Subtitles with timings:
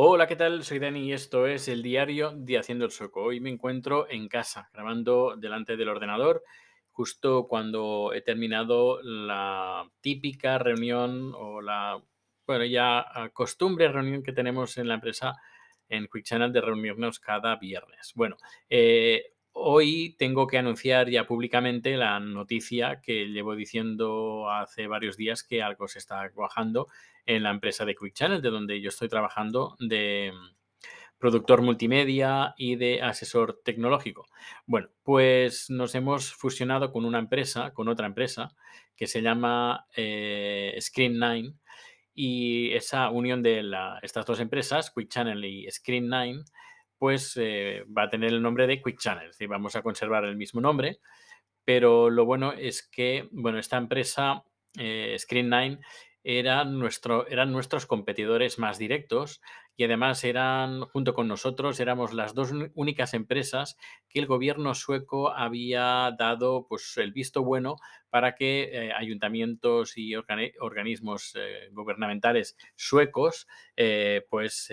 [0.00, 0.62] Hola, ¿qué tal?
[0.62, 3.20] Soy Dani y esto es el diario de Haciendo el Sueco.
[3.20, 6.44] Hoy me encuentro en casa, grabando delante del ordenador,
[6.92, 12.00] justo cuando he terminado la típica reunión o la,
[12.46, 15.34] bueno, ya costumbre reunión que tenemos en la empresa
[15.88, 18.12] en Quick Channel de reunirnos cada viernes.
[18.14, 18.36] Bueno,
[18.70, 25.42] eh, hoy tengo que anunciar ya públicamente la noticia que llevo diciendo hace varios días
[25.42, 26.88] que algo se está cuajando
[27.26, 30.32] en la empresa de Quick Channel, de donde yo estoy trabajando de
[31.18, 34.26] productor multimedia y de asesor tecnológico.
[34.66, 38.54] Bueno, pues nos hemos fusionado con una empresa, con otra empresa,
[38.96, 41.54] que se llama eh, Screen9
[42.14, 43.62] y esa unión de
[44.02, 46.44] estas dos empresas, Quick Channel y Screen9,
[46.98, 50.24] pues eh, va a tener el nombre de Quick Channel, es decir, vamos a conservar
[50.24, 51.00] el mismo nombre,
[51.64, 54.42] pero lo bueno es que, bueno, esta empresa,
[54.78, 55.80] eh, Screen9,
[56.24, 59.40] nuestro, eran nuestros competidores más directos
[59.76, 63.76] y además eran, junto con nosotros, éramos las dos únicas empresas
[64.08, 67.76] que el gobierno sueco había dado pues, el visto bueno
[68.10, 74.72] para que eh, ayuntamientos y organismos eh, gubernamentales suecos eh, pues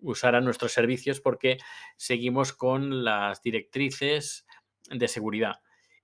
[0.00, 1.58] usaran nuestros servicios porque
[1.96, 4.46] seguimos con las directrices
[4.90, 5.60] de seguridad.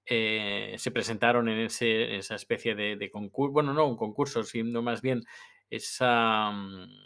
[0.06, 5.22] Se presentaron en esa especie de, concurso, bueno, no un concurso, sino más bien
[5.70, 7.04] esa, mm,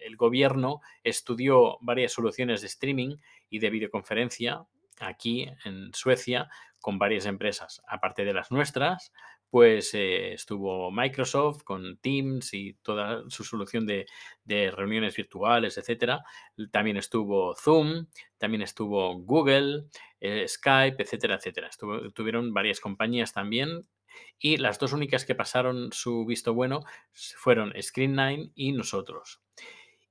[0.00, 3.16] el, gobierno estudió varias soluciones de streaming
[3.48, 4.64] y de videoconferencia
[5.00, 6.48] aquí en Suecia
[6.80, 9.12] con varias empresas, aparte de las nuestras,
[9.50, 14.06] pues eh, estuvo Microsoft con Teams y toda su solución de,
[14.46, 16.24] reuniones virtuales, etcétera.
[16.70, 18.06] También estuvo Zoom,
[18.38, 19.86] también estuvo Google,
[20.20, 21.70] eh, Skype, etcétera, etcétera.
[22.14, 23.86] tuvieron varias compañías también
[24.38, 29.42] y las dos únicas que pasaron su visto bueno fueron Screen9 y nosotros.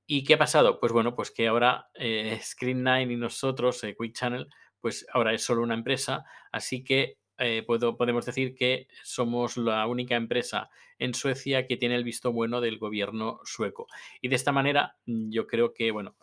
[0.06, 0.80] ¿Y qué ha pasado?
[0.80, 4.48] Pues bueno, pues que ahora eh, Screen9 y nosotros, eh, Quick Channel,
[4.82, 9.88] pues ahora es solo una empresa, así que eh, puedo, podemos decir que somos la
[9.88, 13.88] única empresa en Suecia que tiene el visto bueno del gobierno sueco.
[14.22, 16.16] Y de esta manera yo creo que, bueno,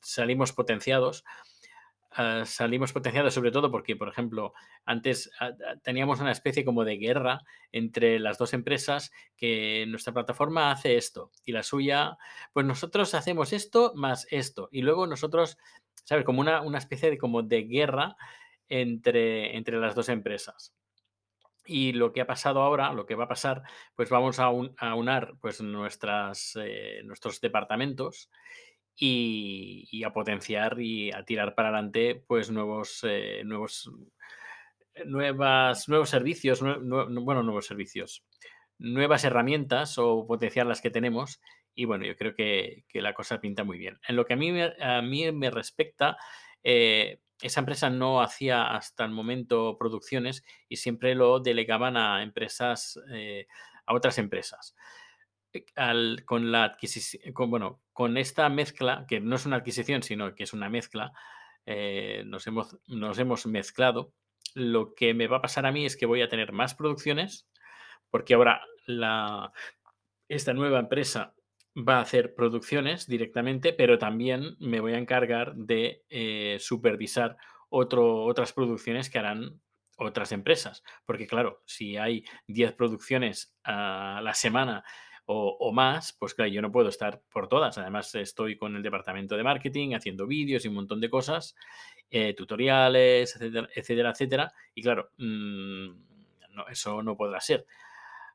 [0.00, 1.24] salimos potenciados
[2.12, 4.52] Ah, salimos potenciados sobre todo porque, por ejemplo,
[4.84, 10.12] antes ah, ah, teníamos una especie como de guerra entre las dos empresas que nuestra
[10.12, 12.18] plataforma hace esto y la suya,
[12.52, 15.56] pues nosotros hacemos esto más esto y luego nosotros,
[16.04, 16.24] ¿sabes?
[16.24, 18.16] Como una, una especie de como de guerra
[18.70, 20.74] entre, entre las dos empresas.
[21.66, 23.62] Y lo que ha pasado ahora, lo que va a pasar,
[23.94, 24.46] pues vamos a,
[24.78, 28.30] a unar pues nuestras, eh, nuestros departamentos
[28.96, 33.90] y, a potenciar y a tirar para adelante pues nuevos, eh, nuevos,
[35.04, 38.24] nuevas, nuevos servicios, bueno, nuevos servicios,
[38.78, 41.40] nuevas herramientas o potenciar las que tenemos.
[41.74, 43.98] Y bueno, yo creo que, la cosa pinta muy bien.
[44.06, 46.16] En lo que a mí, a mí me respecta,
[46.62, 52.98] eh, esa empresa no hacía hasta el momento producciones y siempre lo delegaban a empresas,
[53.86, 54.74] a otras empresas.
[55.52, 55.64] Eh,
[56.24, 60.52] con la adquisición, bueno, con esta mezcla, que no es una adquisición, sino que es
[60.52, 61.12] una mezcla,
[61.66, 64.12] eh, nos, hemos, nos hemos mezclado.
[64.54, 67.48] Lo que me va a pasar a mí es que voy a tener más producciones,
[68.10, 69.52] porque ahora la,
[70.28, 71.34] esta nueva empresa
[71.88, 77.36] va a hacer producciones directamente, pero también me voy a encargar de eh, supervisar
[77.68, 79.60] otras producciones que harán
[79.96, 80.82] otras empresas.
[81.04, 84.84] Porque claro, si hay 10 producciones a la semana
[85.32, 87.78] o, más, pues claro, yo no puedo estar por todas.
[87.78, 91.54] Además, estoy con el departamento de marketing haciendo vídeos y un montón de cosas,
[92.10, 94.52] eh, tutoriales, etcétera, etcétera, etcétera.
[94.74, 95.86] Y claro, mm,
[96.50, 97.64] no, eso no podrá ser.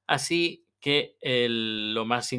[0.07, 1.15] Así que
[1.49, 2.29] lo más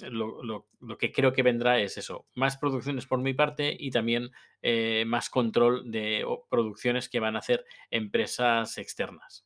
[0.00, 0.66] lo,
[0.98, 4.30] que creo que vendrá es eso, más producciones por mi parte y también
[4.62, 9.44] eh, más control de producciones que van a hacer empresas externas.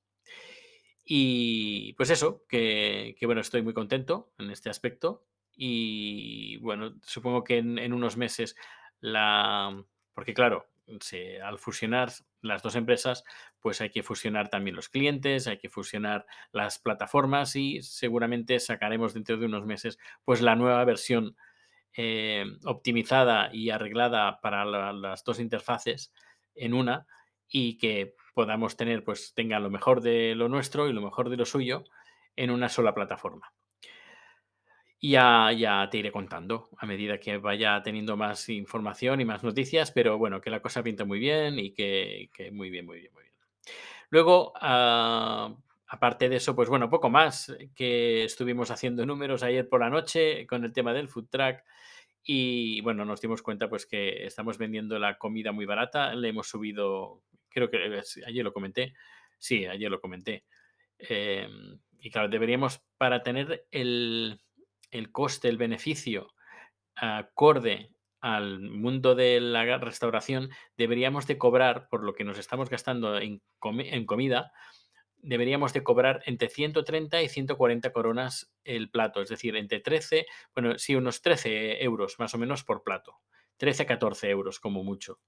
[1.04, 5.26] Y pues eso, que, bueno, estoy muy contento en este aspecto.
[5.56, 8.54] Y bueno, supongo que en, unos meses
[9.00, 9.84] la...
[10.14, 10.68] Porque claro,
[11.42, 12.12] al fusionar
[12.44, 13.24] las dos empresas,
[13.60, 19.14] pues hay que fusionar también los clientes, hay que fusionar las plataformas y seguramente sacaremos
[19.14, 21.36] dentro de unos meses pues la nueva versión
[21.96, 26.12] eh, optimizada y arreglada para las dos interfaces
[26.54, 27.06] en una
[27.48, 31.36] y que podamos tener, pues tenga lo mejor de lo nuestro y lo mejor de
[31.36, 31.84] lo suyo
[32.36, 33.52] en una sola plataforma.
[35.06, 39.92] Ya, ya te iré contando a medida que vaya teniendo más información y más noticias,
[39.92, 43.24] pero bueno, que la cosa pinta muy bien y que, muy bien, muy bien, muy
[43.24, 43.34] bien.
[44.10, 45.54] Luego, ah,
[45.88, 50.46] aparte de eso, pues bueno, poco más que estuvimos haciendo números ayer por la noche
[50.46, 51.64] con el tema del food track
[52.24, 56.48] Y bueno, nos dimos cuenta pues que estamos vendiendo la comida muy barata, le hemos
[56.48, 57.78] subido, creo que
[58.26, 58.94] ayer lo comenté,
[59.38, 60.44] sí, ayer lo comenté.
[60.98, 64.40] Em, y claro, deberíamos, para tener el,
[64.94, 66.28] el coste, el beneficio
[66.94, 73.18] acorde al mundo de la restauración, deberíamos de cobrar, por lo que nos estamos gastando
[73.18, 74.52] en, comida,
[75.16, 80.78] deberíamos de cobrar entre 130 y 140 coronas el plato, es decir, entre 13, bueno,
[80.78, 83.18] sí, unos 13 euros más o menos por plato,
[83.58, 85.20] 13 14 euros como mucho.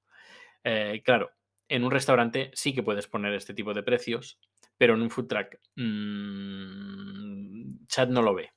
[0.65, 1.33] Eh, claro,
[1.69, 4.39] en un restaurante sí que puedes poner este tipo de precios,
[4.79, 8.53] pero en un food truck mmm, Chad no lo ve,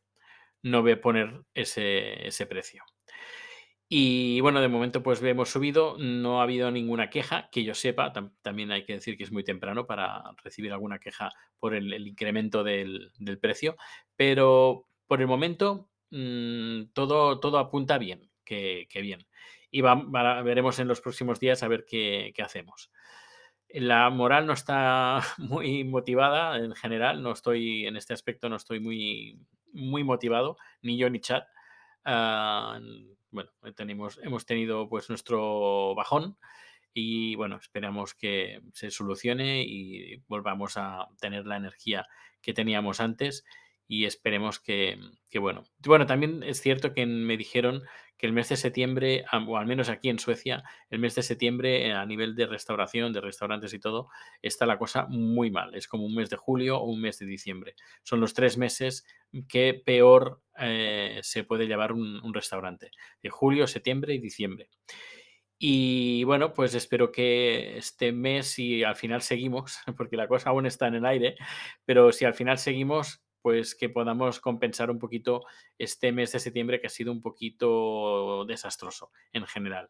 [0.64, 2.84] no ve poner ese, ese precio.
[3.92, 8.14] Y bueno, de momento pues hemos subido, no ha habido ninguna queja, que yo sepa,
[8.44, 12.64] también hay que decir que es muy temprano para recibir alguna queja por el, incremento
[12.64, 13.12] del,
[13.42, 13.78] precio,
[14.16, 19.26] pero por el momento mm, todo, todo apunta bien, que, bien.
[19.72, 22.92] Y veremos en los próximos días a ver qué, qué, hacemos.
[23.70, 28.80] La moral no está muy motivada en general, no estoy en este aspecto, no estoy
[28.80, 29.40] muy,
[29.74, 31.44] muy motivado, ni yo ni Chad.
[32.06, 32.80] Ah,
[33.32, 36.38] bueno, tenemos, hemos tenido pues nuestro bajón
[36.94, 42.08] y bueno, esperamos que se solucione y volvamos a tener la energía
[42.42, 43.46] que teníamos antes
[43.92, 45.00] y esperemos que,
[45.42, 45.64] bueno.
[45.80, 47.82] Bueno, también es cierto que me dijeron
[48.20, 51.88] que el mes de septiembre, o al menos aquí en Suecia, el mes de septiembre
[51.88, 54.10] eh, a nivel de restauración, de restaurantes y todo,
[54.44, 55.74] está la cosa muy mal.
[55.74, 57.74] Es como un mes de julio o un mes de diciembre.
[58.04, 59.08] Son los tres meses
[59.48, 62.92] que peor eh, se puede llevar un, restaurante.
[63.24, 64.70] De julio, septiembre y diciembre.
[65.58, 70.68] Y bueno, pues espero que este mes, si al final seguimos, porque la cosa aún
[70.68, 71.38] está en el aire,
[71.86, 75.46] pero si al final seguimos, pues que podamos compensar un poquito
[75.78, 79.90] este mes de septiembre que ha sido un poquito desastroso en general.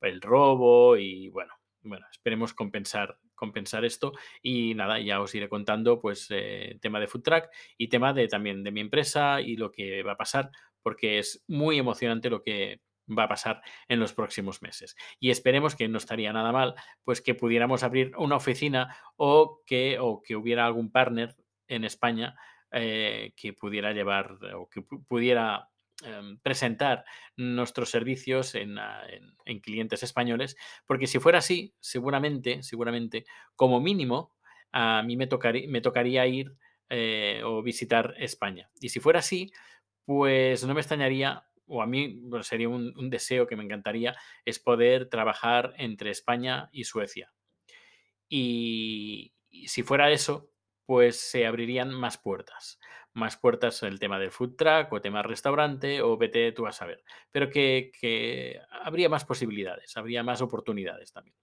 [0.00, 4.12] El robo y bueno, bueno, esperemos compensar, compensar esto
[4.42, 8.28] y nada, ya os iré contando pues eh, tema de Food Track y tema de
[8.28, 10.50] también de mi empresa y lo que va a pasar
[10.82, 12.80] porque es muy emocionante lo que
[13.16, 14.96] va a pasar en los próximos meses.
[15.18, 16.74] Y esperemos que no estaría nada mal,
[17.04, 21.36] pues que pudiéramos abrir una oficina o que, o que hubiera algún partner
[21.68, 22.36] en España
[22.70, 25.70] eh, que pudiera llevar o que pudiera
[26.04, 27.02] em, presentar
[27.34, 29.02] nuestros servicios ah,
[29.46, 30.54] en, clientes españoles,
[30.86, 33.24] porque si fuera así, seguramente, seguramente,
[33.56, 34.34] como mínimo,
[34.70, 36.52] a mí me, tocaría, ir
[36.90, 38.70] eh, o visitar España.
[38.82, 39.50] Y si fuera así,
[40.04, 45.08] pues no me extrañaría, o a mí sería un, deseo que me encantaría, es poder
[45.08, 47.32] trabajar entre España y Suecia.
[48.28, 49.32] Y
[49.66, 50.50] si fuera eso,
[50.88, 52.80] pues se abrirían más puertas.
[53.12, 57.04] Más puertas el tema del food truck o tema restaurante o vete tú a saber.
[57.30, 61.36] Pero que, habría más posibilidades, habría más oportunidades también.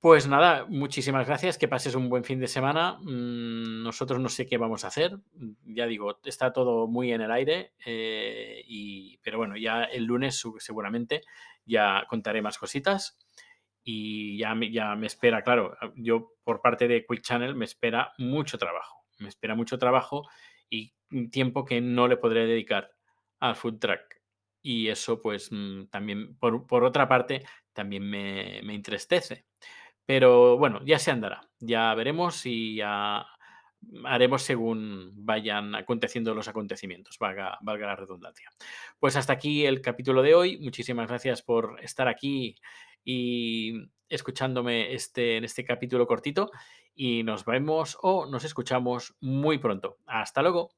[0.00, 2.98] Pues nada, muchísimas gracias, que pases un buen fin de semana.
[3.02, 5.16] Mm, nosotros no sé qué vamos a hacer,
[5.64, 10.42] ya digo, está todo muy en el aire, eh, y, pero bueno, ya el lunes
[10.58, 11.22] seguramente
[11.64, 13.16] ya contaré más cositas
[13.84, 17.66] y ya me, ya me espera, claro, ah, yo por parte de Quick Channel me
[17.66, 20.26] espera mucho trabajo, me espera mucho trabajo
[20.70, 20.94] y
[21.30, 22.90] tiempo que no le podré dedicar
[23.40, 24.00] al food truck.
[24.62, 27.44] Y eso pues mm, también, por, otra parte,
[27.74, 29.44] también me, me, entristece.
[30.06, 33.26] Pero bueno, ya se andará, ya veremos y ya
[34.04, 38.50] haremos según vayan aconteciendo los acontecimientos, valga, valga la redundancia.
[38.98, 40.58] Pues hasta aquí el capítulo de hoy.
[40.58, 42.56] Muchísimas gracias por estar aquí
[43.04, 46.50] y escuchándome este, en este capítulo cortito
[46.94, 49.98] y nos vemos o nos escuchamos muy pronto.
[50.06, 50.70] Hasta luego.